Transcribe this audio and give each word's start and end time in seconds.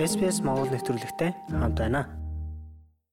SPS 0.00 0.40
Монгол 0.40 0.72
нэвтрүүлэгтэй 0.72 1.36
хамт 1.52 1.76
байна. 1.76 2.08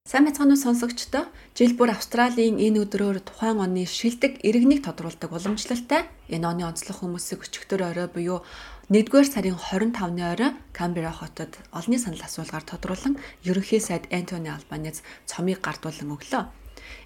Сайн 0.08 0.32
мэцгааны 0.32 0.56
сонсогчдоо 0.56 1.28
жил 1.52 1.76
бүр 1.76 1.92
Австралийн 1.92 2.56
энэ 2.56 2.88
өдрөөр 2.88 3.20
тухайн 3.20 3.60
оны 3.60 3.84
шилдэг 3.84 4.40
иргэнийг 4.48 4.88
тодруулдаг 4.88 5.28
уламжлалтай 5.28 6.08
энэ 6.32 6.48
оны 6.48 6.64
онцлог 6.64 7.04
хүмүүсийг 7.04 7.44
өчигдөр 7.44 7.84
орой 7.84 8.08
буюу 8.08 8.48
1-р 8.88 9.28
сарын 9.28 9.60
25-ны 9.60 10.24
орой 10.24 10.52
Камбера 10.72 11.12
хотод 11.12 11.60
олонний 11.76 12.00
санал 12.00 12.24
асуулгаар 12.24 12.64
тодруулан 12.64 13.20
ерөнхий 13.44 13.84
сайд 13.84 14.08
Антони 14.08 14.48
Албанез 14.48 15.04
цомыг 15.28 15.60
гардуулан 15.60 16.16
өглөө. 16.16 16.48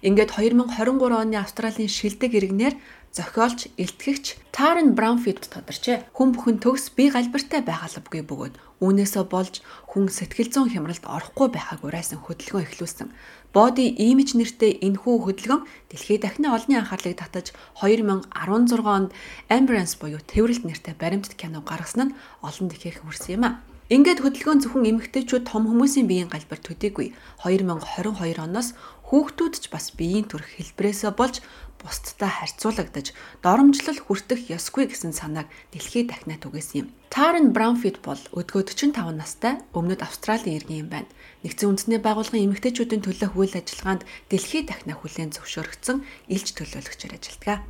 Ингээд 0.02 0.36
2023 0.36 1.14
оны 1.14 1.36
Австралийн 1.40 1.88
шилдэг 1.88 2.32
иргэнээр 2.34 2.74
зохиолч, 3.14 3.70
илтгэгч 3.78 4.36
Тарен 4.50 4.98
Браунфилд 4.98 5.46
тодорчээ. 5.46 6.10
Хүн 6.10 6.34
бүхэн 6.34 6.58
төгс 6.58 6.90
бие 6.98 7.14
галбиртай 7.14 7.62
байгалавгүй 7.62 8.26
бөгөөд 8.26 8.54
үүнээсээ 8.82 9.24
болж 9.30 9.62
хүн 9.86 10.10
сэтгэл 10.10 10.50
зүйн 10.50 10.70
хямралд 10.74 11.04
орохгүй 11.06 11.48
байхаг 11.54 11.86
урайсан 11.86 12.18
хөдөлгөөн 12.18 12.66
эхлүүлсэн. 12.66 13.08
Body 13.54 13.94
Image 14.02 14.34
нэртэй 14.34 14.82
энэхүү 14.82 15.14
хөдөлгөөн 15.22 15.62
дэлхийд 15.94 16.26
дахны 16.26 16.50
олонний 16.50 16.78
анхаарлыг 16.82 17.14
татаж 17.22 17.54
2016 17.78 18.82
онд 18.82 19.14
Ambulance 19.46 19.94
буюу 19.94 20.18
Тэврэлт 20.18 20.66
нэртэй 20.66 20.98
баримтат 20.98 21.38
кино 21.38 21.62
гаргасан 21.62 22.10
нь 22.10 22.14
олон 22.42 22.66
дэлхийх 22.66 23.06
хүрсэн 23.06 23.38
юм 23.38 23.44
а. 23.46 23.50
Ингээд 23.92 24.24
хөдөлгөөн 24.24 24.64
зөвхөн 24.64 24.88
эмэгтэйчүүд 24.96 25.44
том 25.44 25.68
хүмүүсийн 25.68 26.08
биеийн 26.08 26.32
галбар 26.32 26.56
төдийгүй 26.56 27.12
2022 27.44 28.40
оноос 28.40 28.72
хүүхдүүд 29.12 29.54
ч 29.60 29.64
бас 29.68 29.92
биеийн 29.92 30.24
төрх 30.24 30.48
хэлбрээсээ 30.56 31.12
болж 31.12 31.44
бусдтай 31.76 32.32
харьцуулагдаж 32.32 33.12
доромжлол 33.44 34.00
хүртэх 34.00 34.48
ёсгүй 34.56 34.88
гэсэн 34.88 35.12
санааг 35.12 35.52
дэлхийд 35.76 36.08
дахинаа 36.08 36.40
түгээсэн 36.40 36.76
юм. 36.80 36.88
Тарен 37.12 37.52
Браунфилд 37.52 38.00
бол 38.00 38.22
өдгөө 38.32 38.72
45 38.72 39.20
настай 39.20 39.60
өмнөд 39.76 40.00
Австралийн 40.00 40.64
иргэн 40.64 40.80
юм 40.80 40.88
байна. 40.88 41.12
Нэгдсэн 41.44 41.68
үндэсний 41.68 42.00
байгууллагын 42.00 42.56
эмэгтэйчүүдийн 42.56 43.04
төлөө 43.04 43.36
үйл 43.36 43.52
ажиллагаанд 43.52 44.08
дэлхийд 44.32 44.72
дахинаа 44.72 44.96
хүлээн 44.96 45.36
зөвшөөрөгдсөн 45.36 46.00
илж 46.32 46.48
төлөөлөгчөөр 46.56 47.12
ажилладаг. 47.20 47.60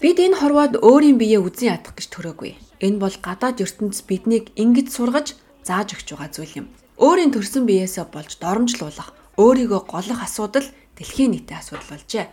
Бид 0.00 0.16
энэ 0.24 0.40
хорвоод 0.40 0.80
өөрийн 0.80 1.20
биеэ 1.20 1.44
үзэн 1.44 1.76
ядах 1.76 1.92
гэж 2.00 2.08
төрөөгүй. 2.16 2.80
Энэ 2.80 2.96
бол 2.96 3.12
гадаад 3.20 3.60
ертөнц 3.60 4.00
биднийг 4.08 4.56
ингэж 4.56 4.88
сургаж 4.88 5.36
зааж 5.68 5.92
өгч 5.92 6.16
байгаа 6.16 6.32
зүйл 6.32 6.64
юм. 6.64 6.66
Өөрийн 6.96 7.28
төрсэн 7.28 7.68
биеэсээ 7.68 8.08
болж 8.08 8.40
доромжлуулах, 8.40 9.12
өөрийгөө 9.36 9.80
голох 9.84 10.20
асуудал 10.24 10.64
дэлхийн 10.96 11.36
нийтийн 11.36 11.60
асуудал 11.60 11.92
болжээ. 11.92 12.24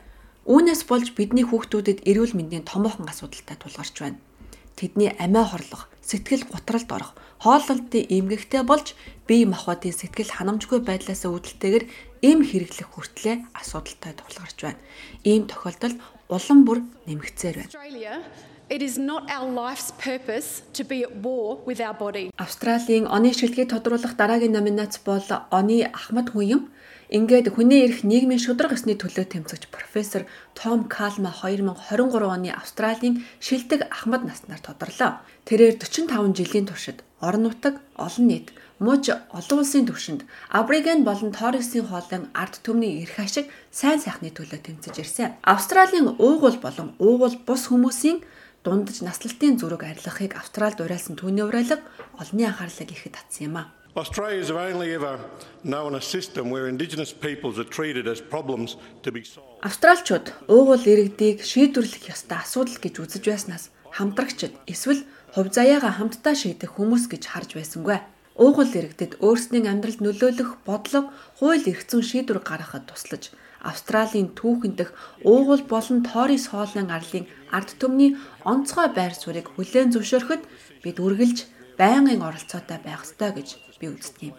Үүнээс 0.47 0.87
болж 0.87 1.11
бидний 1.11 1.43
хүүхдүүдэд 1.43 2.07
эрүүл 2.07 2.39
мэндийн 2.39 2.63
томоохон 2.63 3.11
асуудалтай 3.11 3.59
тулгарч 3.59 3.95
байна. 3.99 4.23
Тэдний 4.79 5.11
амиа 5.19 5.43
хорлох, 5.43 5.91
сэтгэл 5.99 6.47
гутралд 6.47 6.89
орох, 6.95 7.11
хооллолтын 7.43 8.07
эмгэгтэй 8.07 8.63
болж 8.63 8.95
бие 9.27 9.43
махбодын 9.43 9.91
сэтгэл 9.91 10.31
ханамжгүй 10.31 10.79
байдлаас 10.79 11.27
үүдэлтэйгэр 11.27 12.12
эм 12.23 12.39
хэрэглэх 12.47 12.87
хүртлээр 12.87 13.39
асуудалтай 13.51 14.15
тулгарч 14.15 14.57
байна. 14.63 14.81
Ийм 15.27 15.43
тохиолдол 15.51 15.99
улам 16.31 16.59
бүр 16.63 16.79
нэмэгцээр 17.03 17.55
байна. 17.59 18.23
It 18.71 18.81
is 18.81 18.97
not 18.97 19.29
our 19.29 19.51
life's 19.51 19.91
purpose 19.91 20.63
to 20.71 20.87
be 20.87 21.03
at 21.03 21.13
war 21.21 21.59
with 21.67 21.83
our 21.83 21.93
body. 21.93 22.31
Австралийн 22.39 23.05
оны 23.11 23.35
шилдэгийг 23.35 23.69
тодруулах 23.75 24.15
дараагийн 24.15 24.55
номинац 24.55 25.03
бол 25.03 25.27
оны 25.51 25.83
Ахмад 25.91 26.31
хүн 26.31 26.47
юм. 26.47 26.61
Ингээд 27.11 27.53
хүний 27.53 27.83
эрх 27.85 28.07
нийгмийн 28.07 28.41
шудраг 28.41 28.71
ёсны 28.73 28.95
төлөө 28.95 29.29
тэмцэгч 29.29 29.69
профессор 29.69 30.25
Том 30.55 30.87
Калма 30.87 31.29
2023 31.29 32.23
оны 32.23 32.49
Австралийн 32.55 33.27
шилдэг 33.43 33.85
Ахмад 33.91 34.23
наснаар 34.25 34.63
тодорлоо. 34.63 35.21
Тэрээр 35.45 35.77
45 35.77 36.33
жилийн 36.33 36.65
туршид 36.65 37.03
орон 37.23 37.43
нутаг, 37.47 37.79
олон 37.95 38.27
нийт, 38.27 38.51
мууч 38.83 39.07
олон 39.09 39.59
улсын 39.63 39.87
түвшинд 39.87 40.21
Абриген 40.51 41.07
болон 41.07 41.31
Торресын 41.31 41.87
хоолын 41.87 42.27
ард 42.35 42.59
түмний 42.65 42.99
эрх 43.03 43.15
ашиг 43.23 43.47
сайн 43.71 44.03
сайхны 44.03 44.29
төлөө 44.35 44.59
тэмцэж 44.59 44.95
ирсэн. 44.99 45.39
Австралийн 45.41 46.19
уугуул 46.19 46.59
болон 46.59 46.91
уугуул 46.99 47.39
бус 47.47 47.71
хүмүүсийн 47.71 48.19
дундаж 48.63 48.99
наслалтын 49.07 49.55
зүрэг 49.55 49.83
арилгахыг 49.87 50.35
Австралид 50.35 50.83
уриалсан 50.83 51.15
түүний 51.15 51.47
уриалга 51.47 51.79
олонний 52.19 52.47
анхаарлыг 52.47 52.91
ихэд 52.91 53.15
татсан 53.15 53.47
юм 53.47 53.57
а. 53.57 53.71
Australia's 53.95 54.49
only 54.49 54.89
ever 54.97 55.19
known 55.63 55.93
a 55.93 56.01
system 56.01 56.49
where 56.49 56.67
Indigenous 56.67 57.13
peoples 57.13 57.59
are 57.59 57.69
treated 57.77 58.07
as 58.07 58.19
problems 58.19 58.75
to 59.03 59.11
be 59.11 59.23
solved. 59.23 59.61
Австралчууд 59.61 60.33
уугуул 60.49 60.83
иргэдийг 60.83 61.45
шийдвэрлэх 61.45 62.09
ёстой 62.09 62.41
асуудал 62.41 62.79
гэж 62.81 62.95
үзэж 62.99 63.23
байснаас 63.29 63.69
хамтрагчид 63.93 64.57
эсвэл 64.65 65.05
хувь 65.33 65.49
заяагаа 65.57 65.93
хамтдаа 65.97 66.35
шийдэх 66.37 66.77
хүмүүс 66.77 67.09
гэж 67.09 67.23
харж 67.25 67.49
байсангүй. 67.57 67.99
Уугуул 68.37 68.73
иргэдэд 68.79 69.21
өөрсдийн 69.25 69.69
амьдралд 69.69 70.01
нөлөөлөх 70.01 70.61
бодлого, 70.65 71.13
хууль 71.37 71.65
эрх 71.69 71.85
зүйн 71.89 72.05
шийдвэр 72.05 72.39
гаргахад 72.45 72.85
туслаж 72.89 73.33
Австралийн 73.63 74.29
түүхэн 74.37 74.73
дэх 74.77 74.89
уугуул 75.23 75.63
болон 75.73 76.03
Торис 76.03 76.51
хоолны 76.51 76.83
арлын 76.89 77.25
ард 77.49 77.69
түмний 77.81 78.11
онцгой 78.43 78.87
байр 78.91 79.13
суурийг 79.15 79.47
хүлээн 79.55 79.93
зөвшөөрөхөд 79.95 80.43
бид 80.83 80.97
үргэлж 80.99 81.37
байнгын 81.79 82.25
оролцоотой 82.27 82.79
байх 82.83 83.07
ёстой 83.07 83.31
гэж 83.37 83.49
би 83.79 83.87
үздэг 83.87 84.21
юм. 84.29 84.35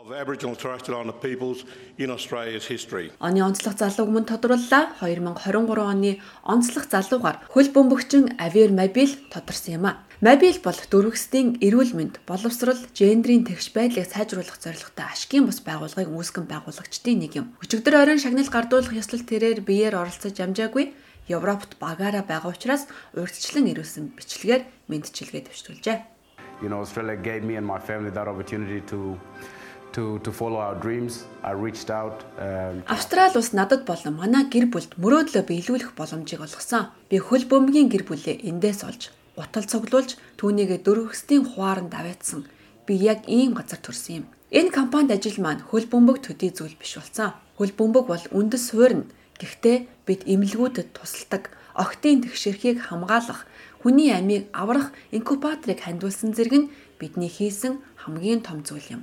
Of 0.00 0.12
Aboriginal 0.12 0.52
and 0.52 0.58
Torres 0.58 0.80
Strait 0.80 0.94
Islander 0.94 1.12
peoples 1.12 1.64
in 1.98 2.10
Australia's 2.10 2.66
history. 2.66 3.12
Оны 3.20 3.42
онцлог 3.44 3.76
залууг 3.76 4.08
мөн 4.08 4.24
тодрууллаа. 4.24 4.96
2023 5.00 5.76
оны 5.76 6.20
онцлог 6.40 6.88
залуугаар 6.88 7.44
хөл 7.52 7.68
бөмбөгчин 7.68 8.40
Авир 8.40 8.72
Мабил 8.72 9.12
тодорсон 9.28 9.74
юм 9.76 9.86
а. 9.86 10.00
Мабил 10.24 10.56
бол 10.64 10.78
дөрвөсдийн 10.92 11.60
эрүүл 11.60 11.92
мэнд, 11.92 12.24
боловсрал, 12.24 12.80
гендрийн 12.96 13.44
тэгш 13.44 13.72
байдлыг 13.76 14.08
сайжруулах 14.08 14.56
зорилготой 14.56 15.04
ашигын 15.04 15.44
бус 15.44 15.60
байгууллагыг 15.60 16.08
үүсгэн 16.08 16.48
байгуулагчдын 16.48 17.20
нэг 17.20 17.32
юм. 17.36 17.52
Өчигдөр 17.60 18.00
оройн 18.00 18.20
шагнал 18.20 18.48
гардуулах 18.48 18.96
ёслол 18.96 19.24
тэрээр 19.24 19.60
биеэр 19.60 20.00
оролцож 20.00 20.36
амжаагүй. 20.40 20.96
Европт 21.28 21.76
багаараа 21.76 22.24
байгаа 22.24 22.52
учраас 22.52 22.88
урьдчилан 23.16 23.68
ирүүлсэн 23.72 24.16
бичлэгээр 24.16 24.62
мэдчилгээ 24.88 25.42
төвшүүлжээ. 25.44 25.98
You 26.60 26.68
know, 26.68 26.84
Australia 26.84 27.16
gave 27.16 27.44
me 27.44 27.56
and 27.56 27.64
my 27.64 27.80
family 27.80 28.10
that 28.12 28.28
opportunity 28.28 28.84
to 28.92 29.16
to 29.92 30.18
to 30.24 30.30
follow 30.32 30.58
our 30.58 30.74
dreams. 30.74 31.26
I 31.42 31.52
reached 31.52 31.90
out. 31.90 32.24
Um, 32.38 32.82
Австрали 32.86 33.36
улс 33.36 33.52
надад 33.52 33.84
болон 33.84 34.14
манай 34.20 34.44
гэр 34.52 34.66
бүлд 34.72 34.96
мөрөөдлөө 35.02 35.44
биелүүлэх 35.50 35.92
боломжийг 35.98 36.40
олгосон. 36.40 36.90
Би 37.10 37.18
хөл 37.18 37.44
бөмбөгийн 37.50 37.88
гэр 37.90 38.04
бүлээ 38.08 38.46
эндээс 38.50 38.80
олж, 38.88 39.02
утал 39.36 39.66
цуглуулж 39.66 40.16
түүнийгээ 40.38 40.80
дөрвөсдийн 40.86 41.44
хуаранд 41.44 41.92
аваадсан. 41.94 42.46
Би 42.86 42.94
яг 42.94 43.26
ийм 43.26 43.54
газар 43.58 43.80
төрсөн 43.82 44.14
юм. 44.22 44.26
Энэ 44.50 44.74
компанид 44.74 45.14
ажил 45.14 45.38
маань 45.42 45.62
хөл 45.62 45.86
бөмбөг 45.86 46.26
төдий 46.26 46.50
зүйл 46.50 46.74
биш 46.74 46.98
болсон. 46.98 47.34
Хөл 47.58 47.72
бөмбөг 47.74 48.04
бол 48.10 48.24
үндэс 48.34 48.74
суурь 48.74 48.96
нь. 48.98 49.10
Гэхдээ 49.38 49.76
бид 50.06 50.26
эмнэлгүүдэд 50.26 50.92
тусалдаг, 50.92 51.54
охтын 51.78 52.20
тэгшэрхийг 52.26 52.82
хамгаалах, 52.90 53.46
хүний 53.80 54.12
амийг 54.12 54.52
аврах 54.52 54.92
инкубаторыг 55.16 55.80
хандуулсан 55.80 56.36
зэрэг 56.36 56.54
нь 56.60 56.70
бидний 57.00 57.32
хийсэн 57.32 57.80
хамгийн 57.96 58.44
том 58.44 58.60
зүйл 58.60 59.00
юм. 59.00 59.02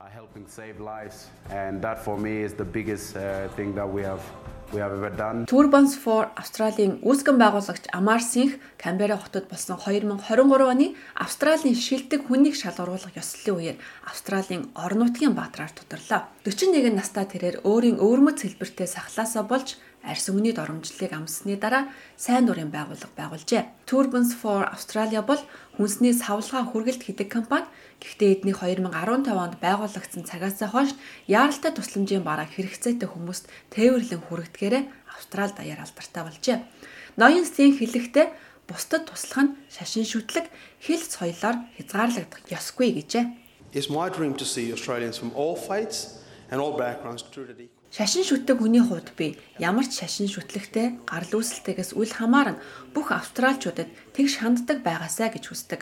Are 0.00 0.10
helping 0.10 0.46
save 0.46 0.78
lives, 0.78 1.26
and 1.50 1.82
that 1.82 1.98
for 1.98 2.16
me 2.16 2.42
is 2.42 2.54
the 2.54 2.64
biggest 2.64 3.16
uh, 3.16 3.48
thing 3.56 3.74
that 3.74 3.88
we 3.96 4.00
have 4.02 4.22
we 4.72 4.78
have 4.78 4.92
ever 4.92 5.10
done. 5.10 5.46
Turbans 5.46 5.96
for 5.98 6.30
Австралийн 6.38 7.02
үүсгэн 7.02 7.34
байгуулагч 7.34 7.90
Синх 8.22 8.62
Камбера 8.78 9.16
хотод 9.16 9.50
болсон 9.50 9.74
2023 9.74 10.70
оны 10.70 10.94
Австралийн 11.18 11.74
шилдэг 11.74 12.30
хүнийг 12.30 12.54
шалгаруулах 12.54 13.10
ёслолын 13.16 13.58
үеэр 13.58 13.76
Австралийн 14.06 14.70
орон 14.78 15.02
нутгийн 15.02 15.34
баатараар 15.34 15.74
тодорлоо. 15.74 16.30
41 16.46 16.94
настай 16.94 17.26
тэрээр 17.26 17.66
өөрийн 17.66 17.98
өвөрмөц 17.98 18.46
хэлбэртэй 18.46 18.86
сахлаасаа 18.86 19.42
болж 19.42 19.82
арьс 20.04 20.30
өнгөний 20.30 20.54
доромжлыг 20.54 21.12
амссны 21.12 21.58
дараа 21.58 21.90
сайн 22.16 22.46
дурын 22.46 22.70
байгууллага 22.70 23.12
байгуулжээ. 23.18 23.86
Turbans 23.86 24.32
for 24.34 24.64
Australia 24.68 25.22
бол 25.22 25.40
хүнсний 25.76 26.14
савлгаа 26.14 26.64
хүргэлт 26.70 27.02
хийдэг 27.02 27.28
компани. 27.28 27.66
Гэхдээ 27.98 28.46
эдний 28.46 28.54
2015 28.54 29.34
онд 29.34 29.56
байгуулагдсан 29.58 30.22
цагаас 30.22 30.62
хойш 30.62 30.94
яаралтай 31.26 31.72
тусламжийн 31.74 32.22
бараа 32.22 32.46
хэрэгцээтэй 32.46 33.08
хүмүүст 33.10 33.50
тээвэрлэн 33.74 34.22
хүргэдгээрээ 34.26 34.84
Австрали 35.18 35.52
даяар 35.58 35.82
алдартай 35.82 36.22
болжээ. 36.22 36.58
Ноён 37.18 37.42
Стин 37.42 37.74
хэлэхдээ 37.74 38.26
бусдад 38.70 39.10
туслах 39.10 39.50
нь 39.50 39.54
шашин 39.66 40.06
шүтлэг 40.06 40.46
хэл 40.78 41.02
соёлоор 41.02 41.56
хязгаарлагдах 41.74 42.46
ёсгүй 42.46 42.94
гэжээ. 42.94 43.24
It's 43.74 43.90
my 43.90 44.08
dream 44.08 44.34
to 44.38 44.46
see 44.46 44.70
Australians 44.72 45.18
from 45.18 45.34
all 45.34 45.56
faiths 45.56 46.22
and 46.50 46.60
all 46.62 46.78
backgrounds 46.78 47.22
treated 47.34 47.58
equally. 47.58 47.77
Шашин 47.88 48.20
шүтдэг 48.20 48.60
хүний 48.60 48.84
хувьд 48.84 49.16
би 49.16 49.40
ямар 49.56 49.88
ч 49.88 50.04
шашин 50.04 50.28
шүтлэгтэй 50.28 51.00
гарал 51.08 51.40
үүсэлтээс 51.40 51.96
үл 51.96 52.12
хамааран 52.12 52.60
бүх 52.92 53.16
австралчуудад 53.16 53.88
тэгш 54.12 54.44
ханддаг 54.44 54.84
байгаасаа 54.84 55.32
гэж 55.32 55.44
хүсдэг. 55.48 55.80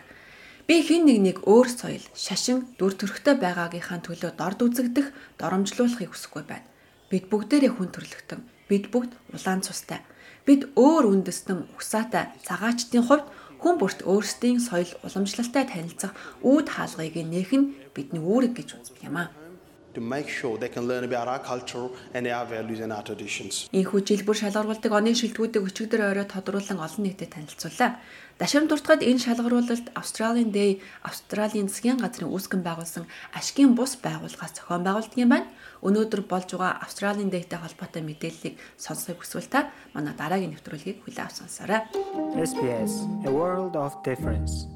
Би 0.71 0.87
хэн 0.87 1.03
нэгнийг 1.03 1.43
өөр 1.51 1.67
соёл, 1.67 2.07
шашин, 2.15 2.71
дүр 2.79 2.95
төрхтэй 2.95 3.35
байгаагийнхаа 3.43 4.07
төлөө 4.07 4.33
дорд 4.39 4.61
үзэгдэх, 4.63 5.11
доромжлуулахыг 5.39 6.11
хүсэхгүй 6.15 6.45
байна. 6.47 6.67
Бид 7.11 7.27
бүгдээрээ 7.27 7.73
хүн 7.75 7.91
төрлөختөн. 7.91 8.41
Бид 8.71 8.85
бүгд 8.95 9.11
улаан 9.35 9.67
цустай. 9.67 10.03
Бид 10.47 10.71
өөр 10.79 11.11
үндэстэн, 11.11 11.75
усаатай, 11.75 12.31
цагаачдын 12.47 13.03
хувьд 13.03 13.27
хүн 13.63 13.75
бүрт 13.83 14.07
өөрсдийн 14.07 14.63
соёл 14.63 14.91
уламжлалтай 15.07 15.71
танилцах 15.71 16.15
үүд 16.43 16.67
хаалгыг 16.71 17.15
нээх 17.19 17.51
нь 17.55 17.75
бидний 17.95 18.23
үүрэг 18.23 18.55
гэж 18.59 18.69
үздэг 18.79 19.07
юм 19.07 19.23
аа 19.23 19.46
to 19.97 20.01
make 20.01 20.29
sure 20.29 20.59
they 20.59 20.69
can 20.69 20.85
learn 20.87 21.05
about 21.05 21.27
our 21.33 21.43
culture 21.51 21.89
and 22.15 22.27
our 22.27 22.45
values 22.45 22.81
and 22.85 22.93
our 22.93 23.05
traditions. 23.09 23.55
Энэхүү 23.73 24.01
жилбэр 24.05 24.37
шалгаруулдаг 24.37 24.93
оны 24.93 25.17
шилдэгүүдийг 25.17 25.65
өчигдөр 25.65 26.03
орой 26.13 26.29
тодруулан 26.29 26.85
олон 26.85 27.03
нийтэд 27.09 27.33
танилцууллаа. 27.33 27.97
Дашрам 28.37 28.69
дуртахад 28.69 29.01
энэ 29.01 29.25
шалгаруулалт 29.25 29.97
Australian 29.97 30.53
Day 30.53 30.85
Австралийн 31.01 31.73
засгийн 31.73 31.97
газрын 31.97 32.29
үүсгэн 32.29 32.61
байгуулсан 32.61 33.09
ашигын 33.33 33.73
бус 33.73 33.97
байгууллагаас 33.97 34.53
зохион 34.53 34.85
байгуулдаг 34.85 35.17
юм 35.17 35.33
байна. 35.33 35.49
Өнөөдөр 35.81 36.23
болж 36.29 36.53
байгаа 36.53 36.85
Australian 36.85 37.33
Day-тэй 37.33 37.57
холбоотой 37.57 38.05
мэдээллийг 38.05 38.61
сонсохыг 38.77 39.25
хүсвэл 39.25 39.49
та 39.49 39.73
манай 39.97 40.13
дараагийн 40.13 40.53
нэвтрүүлгийг 40.53 41.09
хүлээн 41.09 41.25
авсан 41.25 41.49
сонсоорой. 41.49 41.89
SBS 42.37 43.09
A 43.25 43.33
World 43.33 43.73
of 43.73 43.97
Difference 44.05 44.76